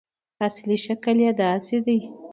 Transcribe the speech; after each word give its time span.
اصلي 0.47 0.77
شکل 0.85 1.17
یې 1.25 1.31
داسې 1.41 1.77
دی. 1.85 1.99